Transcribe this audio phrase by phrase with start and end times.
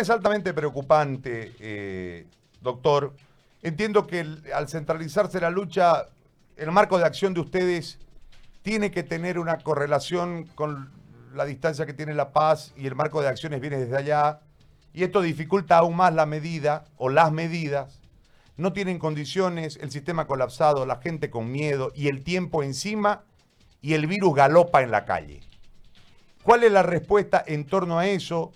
[0.00, 2.26] es altamente preocupante, eh,
[2.60, 3.14] doctor.
[3.62, 6.06] Entiendo que al centralizarse la lucha,
[6.56, 7.98] el marco de acción de ustedes
[8.62, 10.90] tiene que tener una correlación con
[11.34, 14.40] la distancia que tiene la paz y el marco de acciones viene desde allá.
[14.92, 18.00] Y esto dificulta aún más la medida o las medidas.
[18.56, 23.22] No tienen condiciones, el sistema colapsado, la gente con miedo y el tiempo encima
[23.80, 25.40] y el virus galopa en la calle.
[26.42, 28.52] ¿Cuál es la respuesta en torno a eso?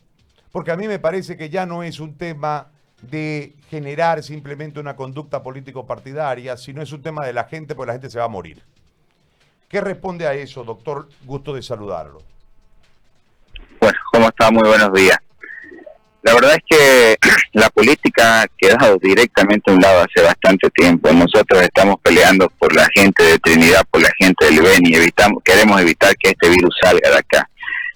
[0.55, 2.68] Porque a mí me parece que ya no es un tema
[3.02, 7.95] de generar simplemente una conducta político-partidaria, sino es un tema de la gente, porque la
[7.95, 8.62] gente se va a morir.
[9.69, 11.09] ¿Qué responde a eso, doctor?
[11.24, 12.23] Gusto de saludarlo.
[13.80, 14.52] Bueno, ¿cómo está?
[14.52, 15.19] Muy buenos días.
[16.23, 17.16] La verdad es que
[17.55, 21.12] la política ha quedado directamente a un lado hace bastante tiempo.
[21.12, 25.80] Nosotros estamos peleando por la gente de Trinidad, por la gente del Beni, evitamos, queremos
[25.80, 27.51] evitar que este virus salga de acá.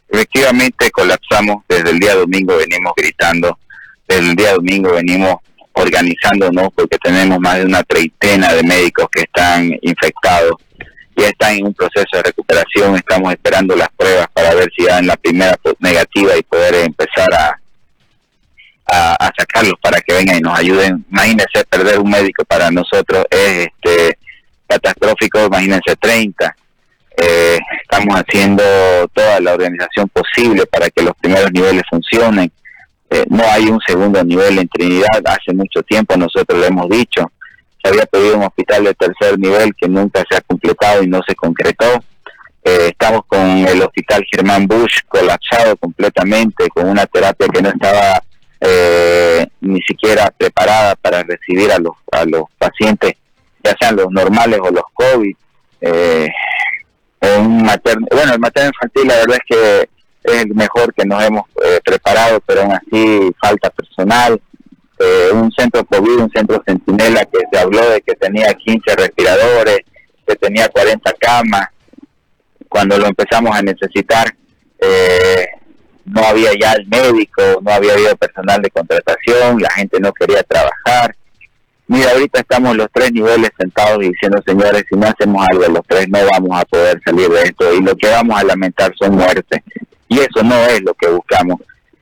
[0.09, 3.59] Efectivamente colapsamos desde el día domingo, venimos gritando,
[4.07, 5.37] desde el día domingo venimos
[5.73, 10.55] organizándonos porque tenemos más de una treintena de médicos que están infectados.
[11.17, 15.07] Ya están en un proceso de recuperación, estamos esperando las pruebas para ver si dan
[15.07, 17.61] la primera negativa y poder empezar a,
[18.87, 21.05] a, sacarlos para que vengan y nos ayuden.
[21.11, 24.19] Imagínense perder un médico para nosotros es este
[24.69, 26.57] catastrófico, imagínense 30.
[27.21, 28.63] Eh, estamos haciendo
[29.13, 32.51] toda la organización posible para que los primeros niveles funcionen.
[33.11, 37.31] Eh, no hay un segundo nivel en Trinidad, hace mucho tiempo nosotros lo hemos dicho
[37.83, 41.21] se había pedido un hospital de tercer nivel que nunca se ha completado y no
[41.27, 42.03] se concretó.
[42.65, 48.23] Eh, estamos con el hospital Germán Bush colapsado completamente, con una terapia que no estaba
[48.61, 53.13] eh, ni siquiera preparada para recibir a los, a los pacientes,
[53.63, 55.35] ya sean los normales o los COVID.
[55.81, 56.29] Eh,
[57.21, 57.65] un
[58.11, 59.89] bueno, el materno infantil la verdad es que
[60.25, 61.45] es el mejor que nos hemos
[61.85, 64.41] preparado, pero aún así falta personal.
[65.01, 69.81] Eh, un centro COVID, un centro centinela que se habló de que tenía 15 respiradores,
[70.27, 71.69] que tenía 40 camas.
[72.69, 74.35] Cuando lo empezamos a necesitar,
[74.81, 75.47] eh,
[76.05, 80.43] no había ya el médico, no había habido personal de contratación, la gente no quería
[80.43, 81.15] trabajar.
[81.89, 85.87] Mira, ahorita estamos los tres niveles sentados y diciendo, señores, si no hacemos algo los
[85.87, 89.17] tres no vamos a poder salir de esto y lo que vamos a lamentar son
[89.17, 89.61] muertes.
[90.09, 91.59] Y eso no es lo que buscamos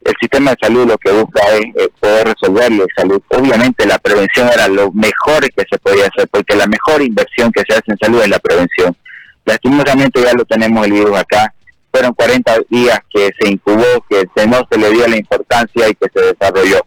[0.06, 3.20] el sistema de salud lo que busca es eh, poder resolverlo salud.
[3.28, 7.62] Obviamente la prevención era lo mejor que se podía hacer, porque la mejor inversión que
[7.68, 8.96] se hace en salud es la prevención.
[9.44, 11.52] Lastimosamente ya lo tenemos el virus acá.
[11.90, 16.06] Fueron 40 días que se incubó, que no se le dio la importancia y que
[16.14, 16.84] se desarrolló.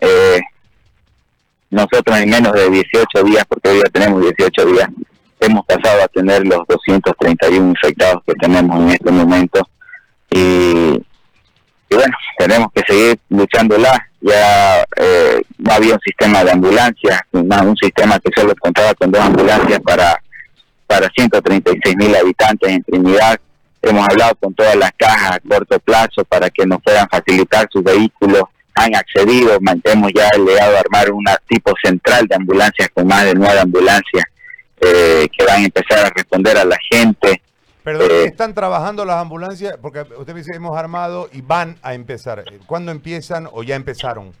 [0.00, 0.40] Eh,
[1.70, 4.88] nosotros en menos de 18 días, porque hoy ya tenemos 18 días,
[5.40, 9.68] hemos pasado a tener los 231 infectados que tenemos en este momento.
[10.30, 10.98] Y
[11.90, 14.08] bueno, tenemos que seguir luchándola.
[14.20, 19.22] Ya eh, no había un sistema de ambulancias, un sistema que solo contaba con dos
[19.22, 20.20] ambulancias para,
[20.86, 23.38] para 136 mil habitantes en Trinidad.
[23.82, 27.84] Hemos hablado con todas las cajas a corto plazo para que nos puedan facilitar sus
[27.84, 28.42] vehículos.
[28.76, 33.34] Han accedido, hemos ya legado a armar una tipo central de ambulancias con más de
[33.34, 34.24] nueve ambulancias
[34.80, 37.40] eh, que van a empezar a responder a la gente.
[37.82, 39.78] Perdón, eh, ¿están trabajando las ambulancias?
[39.80, 42.44] Porque usted dice hemos armado y van a empezar.
[42.66, 44.32] ¿Cuándo empiezan o ya empezaron?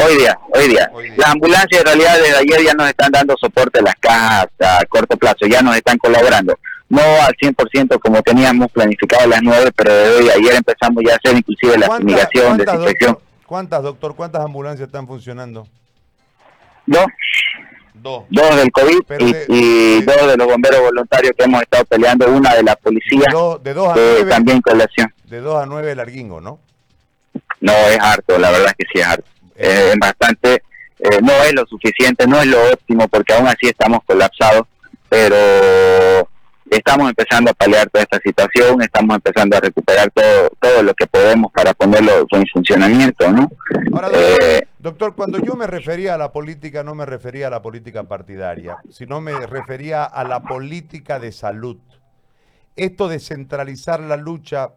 [0.00, 0.90] Hoy día, hoy día.
[1.16, 4.80] Las ambulancias en realidad desde ayer ya nos están dando soporte a las cajas a
[4.88, 6.58] corto plazo, ya nos están colaborando.
[6.88, 11.16] No al 100% como teníamos planificado a las 9, pero desde ayer empezamos ya a
[11.16, 13.18] hacer inclusive la fumigación, desinfección.
[13.48, 14.14] ¿Cuántas, doctor?
[14.14, 15.66] ¿Cuántas ambulancias están funcionando?
[16.84, 17.06] Dos.
[17.94, 18.26] Dos.
[18.28, 19.00] del COVID
[19.48, 23.24] y, dos de los bomberos voluntarios que hemos estado peleando, una de la policía,
[23.62, 25.14] de, dos a nueve, también colación.
[25.24, 26.60] De dos a nueve larguingo, ¿no?
[27.62, 29.30] No, es harto, la verdad es que sí es harto.
[29.56, 30.62] Eh, es bastante,
[30.98, 34.66] eh, no es lo suficiente, no es lo óptimo, porque aún así estamos colapsados,
[35.08, 36.27] pero
[36.70, 41.06] estamos empezando a paliar toda esta situación, estamos empezando a recuperar todo, todo lo que
[41.06, 43.50] podemos para ponerlo en funcionamiento, ¿no?
[43.92, 47.62] Ahora, eh, doctor, cuando yo me refería a la política, no me refería a la
[47.62, 51.78] política partidaria, sino me refería a la política de salud.
[52.76, 54.74] Esto de centralizar la lucha,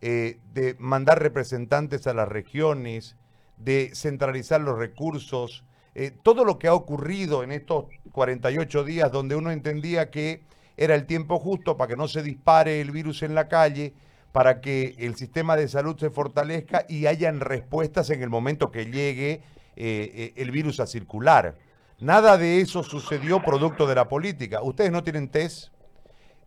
[0.00, 3.16] eh, de mandar representantes a las regiones,
[3.56, 9.36] de centralizar los recursos, eh, todo lo que ha ocurrido en estos 48 días donde
[9.36, 10.42] uno entendía que
[10.76, 13.94] era el tiempo justo para que no se dispare el virus en la calle,
[14.32, 18.86] para que el sistema de salud se fortalezca y hayan respuestas en el momento que
[18.86, 19.42] llegue eh,
[19.76, 21.56] eh, el virus a circular.
[22.00, 24.60] Nada de eso sucedió producto de la política.
[24.62, 25.68] Ustedes no tienen test.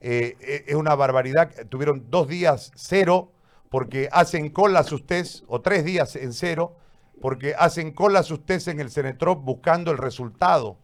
[0.02, 1.50] Eh, es una barbaridad.
[1.70, 3.32] Tuvieron dos días cero
[3.70, 6.76] porque hacen cola sus test, o tres días en cero.
[7.20, 10.78] porque hacen colas ustedes en el Cenetrop buscando el resultado.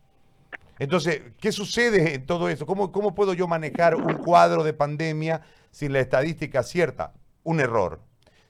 [0.79, 2.65] Entonces, ¿qué sucede en todo eso?
[2.65, 5.41] ¿Cómo, ¿Cómo puedo yo manejar un cuadro de pandemia
[5.71, 7.13] sin la estadística cierta?
[7.43, 8.01] Un error.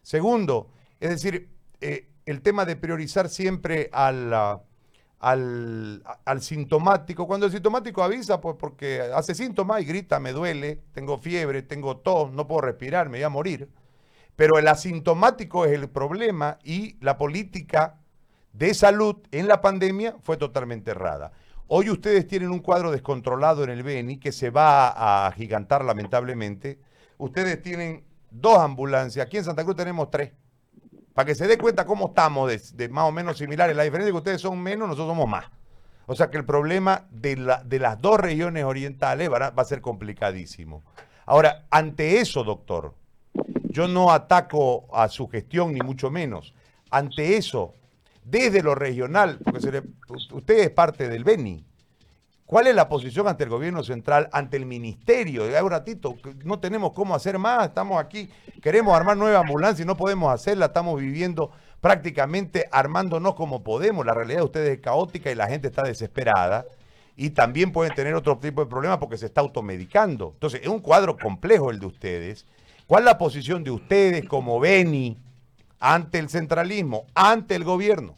[0.01, 1.49] Segundo, es decir,
[1.81, 4.33] eh, el tema de priorizar siempre al,
[5.19, 7.27] al, al, sintomático.
[7.27, 11.97] Cuando el sintomático avisa, pues porque hace síntomas y grita, me duele, tengo fiebre, tengo
[11.97, 13.69] tos, no puedo respirar, me voy a morir.
[14.35, 17.99] Pero el asintomático es el problema y la política
[18.53, 21.31] de salud en la pandemia fue totalmente errada.
[21.75, 26.79] Hoy ustedes tienen un cuadro descontrolado en el Beni que se va a gigantar lamentablemente.
[27.17, 29.25] Ustedes tienen dos ambulancias.
[29.25, 30.33] Aquí en Santa Cruz tenemos tres.
[31.15, 33.75] Para que se dé cuenta cómo estamos de, más o menos similares.
[33.75, 35.45] La diferencia es que ustedes son menos, nosotros somos más.
[36.05, 40.83] O sea que el problema de las dos regiones orientales va a ser complicadísimo.
[41.25, 42.93] Ahora, ante eso, doctor,
[43.71, 46.53] yo no ataco a su gestión, ni mucho menos.
[46.91, 47.73] Ante eso,
[48.25, 51.63] desde lo regional, porque usted es parte del BENI,
[52.45, 55.43] ¿cuál es la posición ante el gobierno central, ante el ministerio?
[55.43, 58.29] Hay un ratito, no tenemos cómo hacer más, estamos aquí,
[58.61, 64.05] queremos armar nueva ambulancia y no podemos hacerla, estamos viviendo prácticamente armándonos como podemos.
[64.05, 66.65] La realidad de ustedes es caótica y la gente está desesperada
[67.15, 70.31] y también pueden tener otro tipo de problemas porque se está automedicando.
[70.33, 72.45] Entonces, es un cuadro complejo el de ustedes
[72.87, 75.17] ¿Cuál es la posición de ustedes como Beni
[75.83, 78.15] ante el centralismo, ante el gobierno?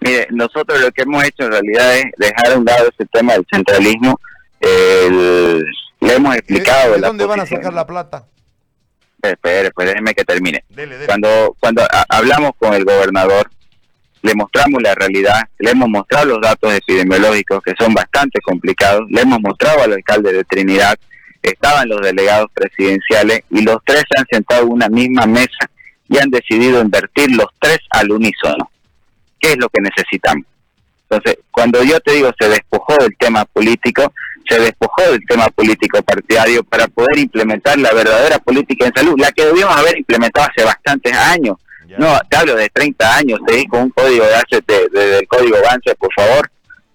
[0.00, 3.32] Mire, nosotros lo que hemos hecho en realidad es dejar a un lado ese tema
[3.32, 4.20] del centralismo.
[4.60, 6.94] le hemos explicado.
[6.94, 8.26] ¿De, dónde van a sacar la plata?
[9.22, 10.62] Espere, pues déjeme que termine.
[11.06, 13.50] Cuando, cuando hablamos con el gobernador,
[14.22, 19.22] le mostramos la realidad, le hemos mostrado los datos epidemiológicos que son bastante complicados, le
[19.22, 20.98] hemos mostrado al alcalde de Trinidad
[21.42, 25.70] estaban los delegados presidenciales y los tres se han sentado en una misma mesa
[26.10, 28.70] y han decidido invertir los tres al unísono.
[29.38, 30.44] ¿Qué es lo que necesitamos?
[31.08, 34.12] Entonces, cuando yo te digo se despojó del tema político,
[34.48, 39.30] se despojó del tema político partidario para poder implementar la verdadera política en salud, la
[39.32, 41.56] que debíamos haber implementado hace bastantes años.
[41.98, 45.92] No, te hablo de 30 años, te con un código de, de, del código avance,
[45.96, 46.48] por favor,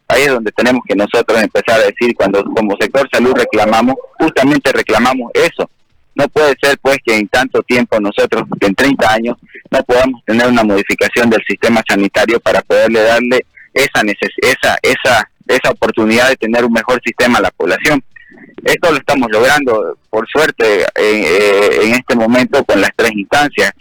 [0.08, 4.72] Ahí es donde tenemos que nosotros empezar a decir, cuando como sector salud reclamamos, justamente
[4.72, 5.70] reclamamos eso.
[6.16, 9.38] No puede ser pues que en tanto tiempo nosotros, en 30 años,
[9.70, 14.02] no podamos tener una modificación del sistema sanitario para poderle darle esa,
[14.42, 18.02] esa, esa, esa oportunidad de tener un mejor sistema a la población.
[18.64, 23.72] Esto lo estamos logrando, por suerte, eh, en este momento con las tres instancias.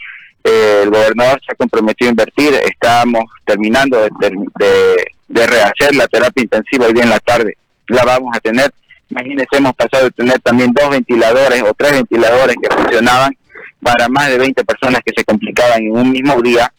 [0.42, 4.96] Eh, el gobernador se ha comprometido a invertir, estamos terminando de, de,
[5.28, 7.56] de rehacer la terapia intensiva hoy en la tarde.
[7.88, 8.72] La vamos a tener.
[9.10, 13.36] Imagínense, hemos pasado de tener también dos ventiladores o tres ventiladores que funcionaban
[13.82, 16.72] para más de 20 personas que se complicaban en un mismo día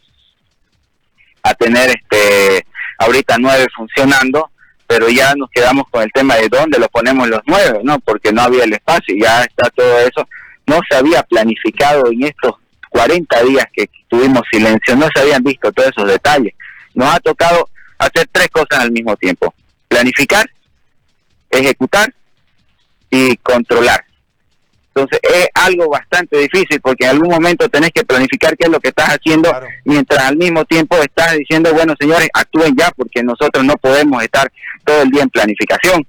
[1.44, 2.66] a tener este
[2.98, 4.50] ahorita nueve funcionando,
[4.88, 8.00] pero ya nos quedamos con el tema de dónde lo ponemos los nueve, ¿no?
[8.00, 10.28] Porque no había el espacio, ya está todo eso.
[10.66, 12.56] No se había planificado en estos
[12.90, 16.54] 40 días que tuvimos silencio, no se habían visto todos esos detalles.
[16.94, 19.54] Nos ha tocado hacer tres cosas al mismo tiempo.
[19.88, 20.50] Planificar,
[21.56, 22.14] ejecutar
[23.10, 24.04] y controlar.
[24.96, 28.80] Entonces es algo bastante difícil porque en algún momento tenés que planificar qué es lo
[28.80, 29.54] que estás haciendo
[29.84, 34.50] mientras al mismo tiempo estás diciendo, bueno señores, actúen ya porque nosotros no podemos estar
[34.86, 36.08] todo el día en planificación.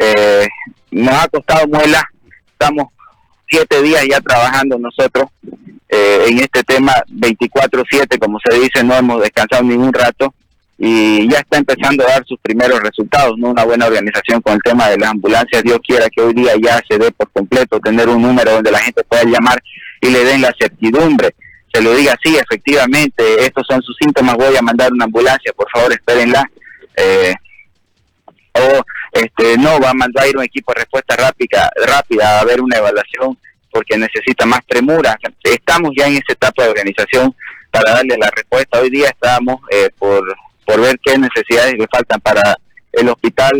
[0.00, 0.48] Eh,
[0.90, 2.02] nos ha costado muela,
[2.50, 2.88] estamos
[3.48, 5.26] siete días ya trabajando nosotros
[5.88, 10.34] eh, en este tema 24/7, como se dice, no hemos descansado ningún rato
[10.76, 13.50] y ya está empezando a dar sus primeros resultados, ¿no?
[13.50, 16.82] Una buena organización con el tema de las ambulancias, Dios quiera que hoy día ya
[16.88, 19.62] se dé por completo, tener un número donde la gente pueda llamar
[20.00, 21.34] y le den la certidumbre,
[21.72, 25.68] se lo diga, sí, efectivamente, estos son sus síntomas, voy a mandar una ambulancia, por
[25.70, 26.48] favor, espérenla.
[26.96, 27.34] Eh,
[28.54, 32.60] o este no va a mandar ir un equipo de respuesta rápida rápida a ver
[32.60, 33.36] una evaluación
[33.70, 37.34] porque necesita más premura estamos ya en esa etapa de organización
[37.70, 40.24] para darle la respuesta hoy día estamos eh, por
[40.64, 42.56] por ver qué necesidades le faltan para
[42.92, 43.52] el hospital,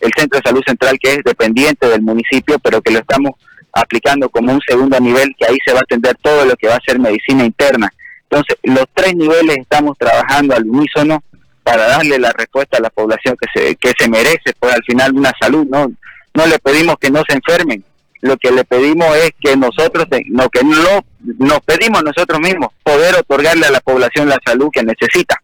[0.00, 3.32] el centro de salud central que es dependiente del municipio, pero que lo estamos
[3.72, 6.76] aplicando como un segundo nivel, que ahí se va a atender todo lo que va
[6.76, 7.88] a ser medicina interna.
[8.30, 11.22] Entonces, los tres niveles estamos trabajando al unísono
[11.62, 15.14] para darle la respuesta a la población que se, que se merece, pues al final
[15.14, 15.90] una salud, no,
[16.34, 17.84] no le pedimos que no se enfermen,
[18.20, 21.04] lo que le pedimos es que nosotros, no, que no,
[21.38, 25.40] nos pedimos nosotros mismos, poder otorgarle a la población la salud que necesita.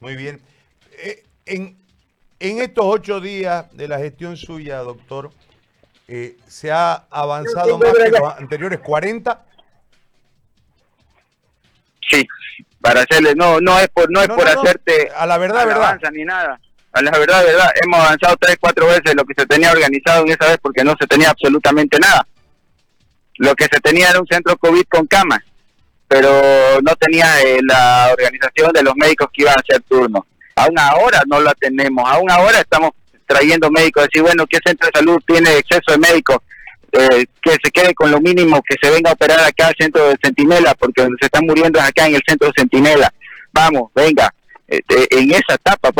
[0.00, 0.40] Muy bien.
[0.92, 1.76] Eh, en,
[2.38, 5.30] estos ocho días de la gestión suya, doctor,
[6.06, 9.44] eh, ¿se ha avanzado más que los anteriores 40?
[12.08, 12.26] Sí,
[12.80, 15.98] para hacerle, no, no es por, no es por hacerte a la verdad, verdad.
[16.12, 16.60] ni nada.
[16.92, 20.30] A la verdad, verdad, hemos avanzado tres, cuatro veces lo que se tenía organizado en
[20.30, 22.26] esa vez porque no se tenía absolutamente nada.
[23.36, 25.40] Lo que se tenía era un centro COVID con camas,
[26.08, 30.26] pero no tenía eh, la organización de los médicos que iban a hacer turno.
[30.56, 32.92] Aún ahora no la tenemos, aún ahora estamos
[33.26, 36.38] trayendo médicos, decir, bueno, ¿qué centro de salud tiene exceso de médicos?
[36.90, 40.08] Eh, que se quede con lo mínimo, que se venga a operar acá al centro
[40.08, 43.12] de Centinela, porque donde se están muriendo es acá en el centro de Centinela.
[43.52, 44.32] Vamos, venga,
[44.66, 45.90] este, en esa etapa,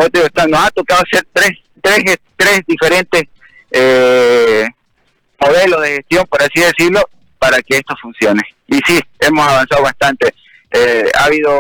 [0.49, 3.23] nos ha tocado hacer tres, tres, tres diferentes
[3.71, 4.67] eh,
[5.39, 7.07] modelos de gestión, por así decirlo,
[7.39, 8.43] para que esto funcione.
[8.69, 10.33] Y sí, hemos avanzado bastante.
[10.71, 11.51] Eh, ha habido,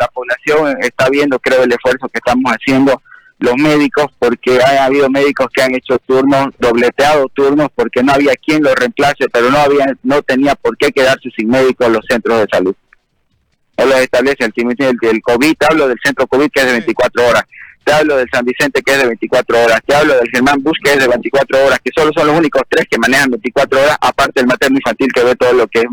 [0.00, 3.00] la población está viendo, creo, el esfuerzo que estamos haciendo
[3.38, 8.34] los médicos, porque ha habido médicos que han hecho turnos, dobleteado turnos, porque no había
[8.34, 12.40] quien los reemplace, pero no había, no tenía por qué quedarse sin médicos los centros
[12.40, 12.74] de salud.
[13.78, 17.28] No los establece el, el, el COVID, hablo del centro COVID que es de 24
[17.28, 17.44] horas,
[17.84, 20.78] te hablo del San Vicente que es de 24 horas, te hablo del Germán Bus
[20.82, 23.98] que es de 24 horas, que solo son los únicos tres que manejan 24 horas,
[24.00, 25.86] aparte del materno infantil que ve todo lo que es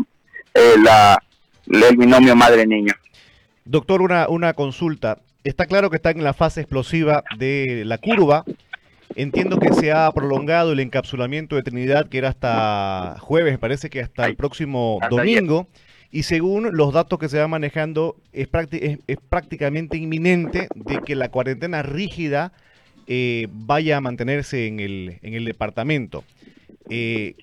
[0.54, 1.22] eh, la,
[1.66, 2.94] el binomio madre-niño.
[3.64, 5.18] Doctor, una, una consulta.
[5.42, 8.44] Está claro que está en la fase explosiva de la curva.
[9.16, 14.00] Entiendo que se ha prolongado el encapsulamiento de Trinidad, que era hasta jueves, parece que
[14.00, 15.68] hasta el próximo domingo.
[16.10, 21.28] Y según los datos que se van manejando, es, es, prácticamente inminente de que la
[21.28, 22.52] cuarentena rígida
[23.06, 26.24] eh, vaya a mantenerse en el, en el departamento.
[26.88, 27.34] Eh,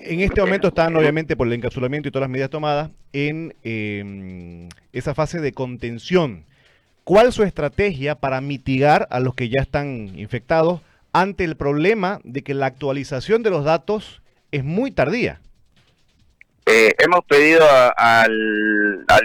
[0.00, 4.68] en este momento están, obviamente, por el encapsulamiento y todas las medidas tomadas, en em,
[4.92, 6.44] esa fase de contención.
[7.04, 10.80] ¿Cuál es su estrategia para mitigar a los que ya están infectados
[11.12, 15.40] ante el problema de que la actualización de los datos es muy tardía?
[16.66, 17.66] Eh, hemos pedido
[17.96, 18.32] al,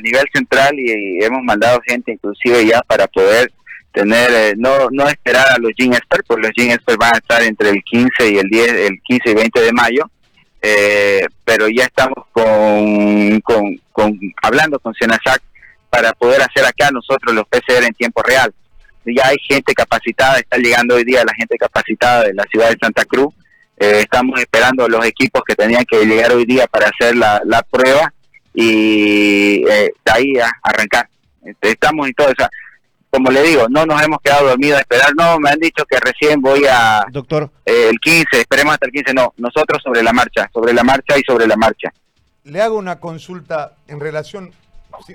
[0.04, 3.52] nivel central y, hemos mandado gente inclusive ya para poder
[3.94, 7.42] tener, eh, no, no esperar a los Gene Experts, porque los Gene van a estar
[7.44, 10.12] entre el 15 y el 10, el 15 y 20 de mayo,
[10.62, 15.42] eh, pero ya estamos con, con, hablando con Senasac
[15.90, 18.54] para poder hacer acá nosotros los PCR en tiempo real.
[19.06, 22.78] Ya hay gente capacitada, está llegando hoy día la gente capacitada de la ciudad de
[22.80, 23.34] Santa Cruz.
[23.78, 28.14] Eh, estamos esperando los equipos que tenían que llegar hoy día para hacer la, prueba
[28.54, 31.08] y eh, de ahí a arrancar.
[31.44, 32.48] Este, estamos en todo eso.
[33.12, 35.16] Como le digo, no nos hemos quedado dormidos a esperar.
[35.16, 37.06] No, me han dicho que recién voy a...
[37.12, 37.50] Doctor.
[37.66, 39.14] Eh, el 15, esperemos hasta el 15.
[39.14, 41.92] No, nosotros sobre la marcha, sobre la marcha y sobre la marcha.
[42.44, 44.52] Le hago una consulta en relación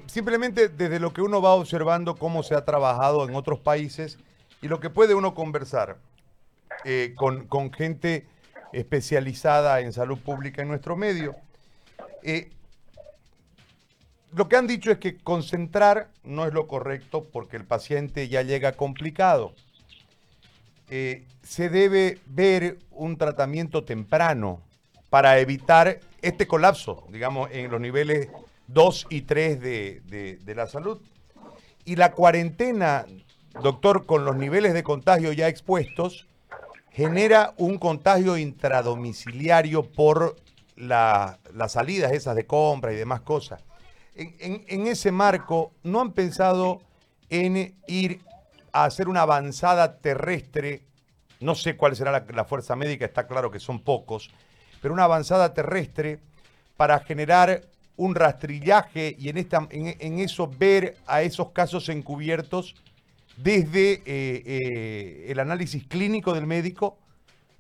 [0.07, 4.19] simplemente desde lo que uno va observando cómo se ha trabajado en otros países
[4.63, 5.99] y lo que puede uno conversar
[6.85, 8.27] eh, con, gente
[8.73, 11.37] especializada en salud pública en nuestro medio.
[12.23, 12.51] Eh,
[14.35, 18.43] lo que han dicho es que concentrar no es lo correcto porque el paciente ya
[18.43, 19.55] llega complicado.
[20.91, 24.61] Eh, se debe ver un tratamiento temprano
[25.09, 28.29] para evitar este colapso, digamos, en los niveles
[28.67, 31.00] 2 y 3 de, la salud.
[31.85, 33.07] Y la cuarentena,
[33.62, 36.26] doctor, con los niveles de contagio ya expuestos,
[36.91, 40.37] genera un contagio intradomiciliario por
[40.76, 41.38] las
[41.69, 43.62] salidas esas de compra y demás cosas.
[44.16, 46.80] En, ese marco, ¿no han pensado
[47.30, 48.21] en ir
[48.73, 50.83] a hacer una avanzada terrestre?
[51.40, 54.30] No sé cuál será la, la fuerza médica, está claro que son pocos,
[54.80, 56.21] pero una avanzada terrestre
[56.76, 57.62] para generar
[57.97, 62.75] un rastrillaje y en, esta, en, eso ver a esos casos encubiertos
[63.37, 66.99] desde eh, eh, el análisis clínico del médico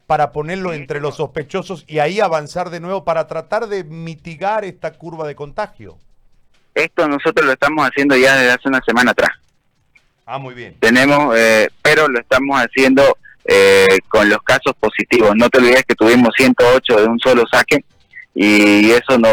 [0.06, 4.92] para ponerlo entre los sospechosos y ahí avanzar de nuevo para tratar de mitigar esta
[4.94, 5.98] curva de contagio.
[6.74, 9.30] Esto nosotros lo estamos haciendo ya desde hace una semana atrás.
[10.26, 10.74] Ah, muy bien.
[10.80, 13.16] Tenemos, eh, pero lo estamos haciendo
[14.08, 15.32] con los casos positivos.
[15.36, 17.84] No te olvides que tuvimos 108 de un solo saque
[18.34, 19.28] y eso no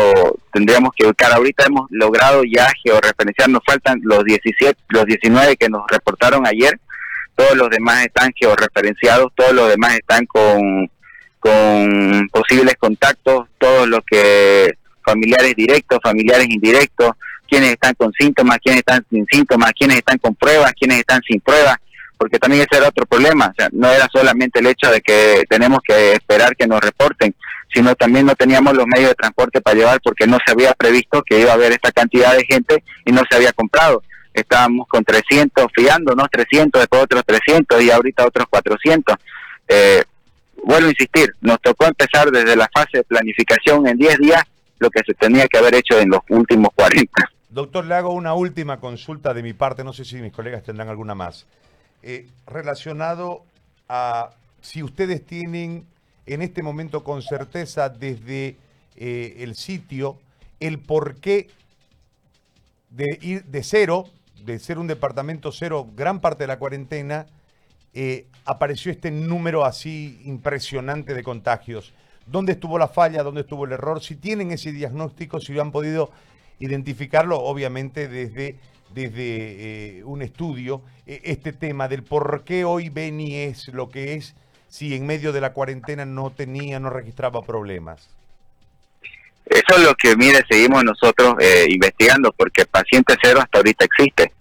[0.53, 1.33] tendríamos que buscar.
[1.33, 6.79] Ahorita hemos logrado ya georreferenciar, nos faltan los 17, los 19 que nos reportaron ayer,
[7.35, 10.89] todos los demás están georreferenciados, todos los demás están con,
[11.39, 14.71] con posibles contactos, todos los que
[15.03, 17.13] familiares directos, familiares indirectos,
[17.51, 21.41] quienes están con síntomas, quienes están sin síntomas, quienes están con pruebas, quienes están sin
[21.41, 21.75] pruebas,
[22.17, 25.43] porque también ese era otro problema, o sea, no era solamente el hecho de que
[25.49, 27.35] tenemos que esperar que nos reporten,
[27.73, 31.21] sino también no teníamos los medios de transporte para llevar porque no se había previsto
[31.23, 34.01] que iba a haber esta cantidad de gente y no se había comprado.
[34.33, 39.17] Estábamos con 300 fiándonos, 300, después otros 300 y ahorita otros 400.
[39.67, 40.03] Eh,
[40.63, 44.43] vuelvo a insistir, nos tocó empezar desde la fase de planificación en 10 días
[44.79, 47.31] lo que se tenía que haber hecho en los últimos 40.
[47.51, 50.87] Doctor, le hago una última consulta de mi parte, no sé si mis colegas tendrán
[50.87, 51.45] alguna más.
[52.01, 53.43] Eh, relacionado
[53.89, 54.31] a
[54.61, 55.85] si ustedes tienen
[56.25, 58.55] en este momento con certeza desde
[58.95, 60.17] eh, el sitio
[60.61, 61.49] el porqué
[62.89, 64.05] de ir de cero,
[64.45, 67.25] de ser un departamento cero, gran parte de la cuarentena,
[67.93, 71.91] eh, apareció este número así impresionante de contagios.
[72.25, 73.23] ¿Dónde estuvo la falla?
[73.23, 74.01] ¿Dónde estuvo el error?
[74.01, 76.11] Si tienen ese diagnóstico, si han podido
[76.61, 78.55] identificarlo, obviamente desde,
[78.93, 84.13] desde eh, un estudio, eh, este tema del por qué hoy Beni es lo que
[84.13, 84.35] es,
[84.69, 88.09] si en medio de la cuarentena no tenía, no registraba problemas.
[89.45, 94.31] Eso es lo que, mire, seguimos nosotros eh, investigando, porque paciente cero hasta ahorita existe.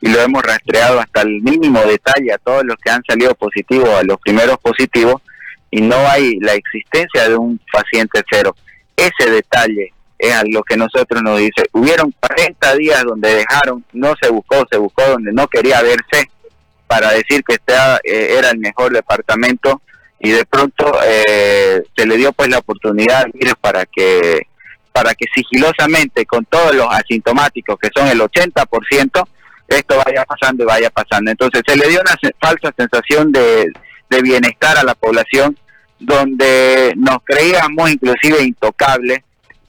[0.00, 3.88] Y lo hemos rastreado hasta el mínimo detalle a todos los que han salido positivos,
[3.88, 5.22] a los primeros positivos,
[5.70, 8.54] y no hay la existencia de un paciente cero.
[8.94, 11.64] Ese detalle es a lo que nosotros nos dice.
[11.72, 16.30] Hubieron 40 días donde dejaron, no se buscó, se buscó donde no quería verse
[16.88, 19.82] para decir que este era el mejor departamento
[20.18, 23.26] y de pronto eh, se le dio pues la oportunidad
[23.60, 24.48] para que
[24.90, 29.28] para que sigilosamente con todos los asintomáticos que son el 80%
[29.68, 33.70] esto vaya pasando y vaya pasando entonces se le dio una falsa sensación de,
[34.10, 35.56] de bienestar a la población
[36.00, 39.20] donde nos creíamos inclusive intocables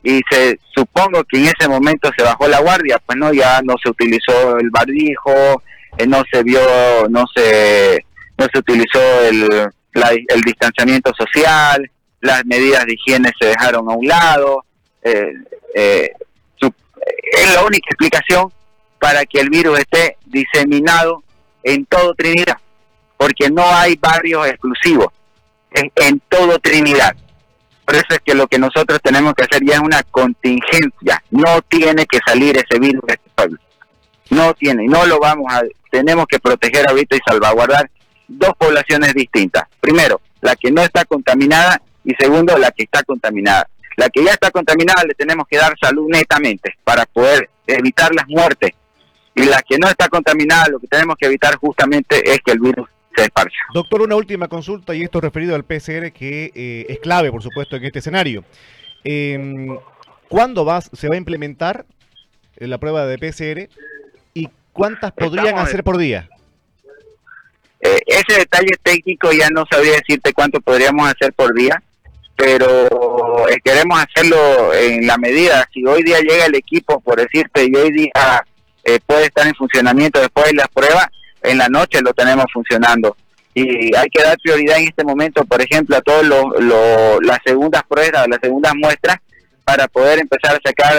[0.04, 3.76] y se supongo que en ese momento se bajó la guardia pues no ya no
[3.84, 5.62] se utilizó el barbijo
[5.98, 6.62] eh, no se vio
[7.10, 8.06] no se
[8.38, 11.90] no se utilizó el el distanciamiento social,
[12.22, 14.66] las medidas de higiene se dejaron a un lado.
[15.02, 15.34] Eh,
[15.76, 16.12] eh,
[16.62, 18.52] es la única explicación
[19.00, 21.24] para que el virus esté diseminado
[21.64, 22.58] en todo Trinidad,
[23.18, 25.08] porque no hay barrios exclusivos
[25.72, 27.16] en, en todo Trinidad.
[27.90, 31.24] Por eso es que lo que nosotros tenemos que hacer ya es una contingencia.
[31.32, 33.58] No tiene que salir ese virus de este pueblo.
[34.30, 37.90] No tiene, no lo vamos a, tenemos que proteger ahorita y salvaguardar
[38.28, 39.64] dos poblaciones distintas.
[39.80, 43.68] Primero, la que no está contaminada y segundo, la que está contaminada.
[43.98, 48.28] La que ya está contaminada le tenemos que dar salud netamente para poder evitar las
[48.28, 48.70] muertes.
[49.34, 52.60] Y la que no está contaminada, lo que tenemos que evitar justamente es que el
[52.60, 53.58] virus se esparza.
[53.74, 57.76] Doctor, una última consulta y esto referido al PCR que eh, es clave, por supuesto,
[57.76, 58.44] en este escenario.
[59.04, 59.68] Eh,
[60.28, 61.86] ¿Cuándo vas, se va a implementar
[62.58, 63.70] la prueba de PCR
[64.34, 66.30] y cuántas podrían hacer por día?
[67.82, 71.82] Eh, ese detalle técnico ya no sabría decirte cuánto podríamos hacer por día,
[72.36, 75.68] pero eh, queremos hacerlo en la medida.
[75.74, 78.46] Si hoy día llega el equipo, por decirte, y hoy día
[78.84, 81.08] eh, puede estar en funcionamiento después de las pruebas,
[81.44, 83.16] en la noche lo tenemos funcionando.
[83.54, 86.26] Y hay que dar prioridad en este momento, por ejemplo, a todas
[87.22, 89.18] las segundas pruebas, las segundas muestras,
[89.64, 90.94] para poder empezar a sacar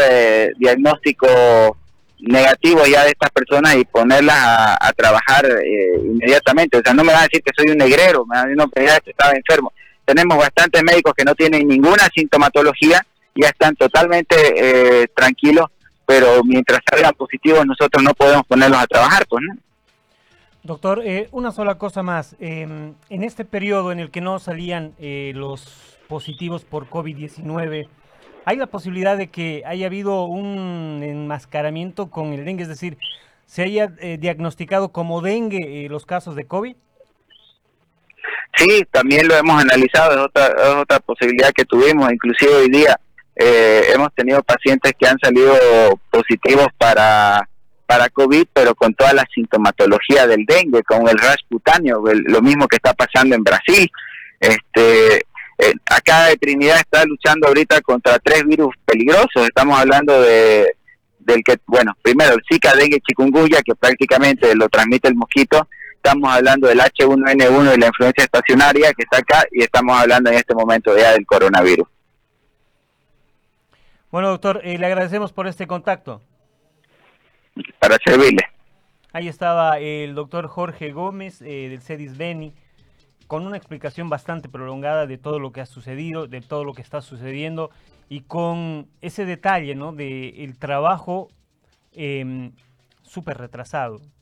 [0.59, 1.77] diagnóstico
[2.23, 6.79] negativo ya de estas personas y ponerlas a, trabajar eh, inmediatamente.
[6.79, 8.57] O sea, no me van a decir que soy un negrero, me van a decir
[8.57, 9.73] no, que estaba enfermo.
[10.05, 15.67] Tenemos bastantes médicos que no tienen ninguna sintomatología, ya están totalmente eh, tranquilos,
[16.05, 19.55] pero mientras salgan positivos nosotros no podemos ponerlos a trabajar, pues, ¿no?
[20.63, 22.37] Doctor, eh, una sola cosa más.
[22.39, 27.89] Em, en este periodo en el que no salían los positivos por COVID-19,
[28.45, 32.63] ¿Hay la posibilidad de que haya habido un enmascaramiento con el dengue?
[32.63, 32.97] Es decir,
[33.47, 36.75] ¿se haya eh, diagnosticado como dengue eh, los casos de COVID?
[38.57, 42.99] Sí, también lo hemos analizado, es otra, otra posibilidad que tuvimos, inclusive hoy día
[43.37, 45.55] eh, hemos tenido pacientes que han salido
[46.11, 47.49] positivos para,
[47.91, 52.69] para COVID, pero con toda la sintomatología del dengue, con el rash cutáneo, lo mismo
[52.69, 53.91] que está pasando en Brasil.
[54.39, 59.43] Este, eh, acá de Trinidad está luchando ahorita contra tres virus peligrosos.
[59.43, 60.77] Estamos hablando de
[61.19, 65.67] del que, bueno, primero el Zika, dengue, chikungunya, que prácticamente lo transmite el mosquito.
[65.97, 70.37] Estamos hablando del H1N1 y la influencia estacionaria que está acá y estamos hablando en
[70.37, 71.89] este momento ya del coronavirus.
[74.13, 76.23] Bueno, doctor, eh, le agradecemos por este contacto.
[77.79, 78.43] Para servirle.
[79.13, 82.55] Ahí estaba el doctor Jorge Gómez eh, del CEDIS Beni
[83.27, 86.83] con una explicación bastante prolongada de todo lo que ha sucedido, de todo lo que
[86.83, 87.71] está sucediendo
[88.09, 89.93] y con ese detalle, ¿no?
[89.93, 91.29] De el trabajo
[91.93, 92.51] eh,
[93.03, 94.01] súper retrasado.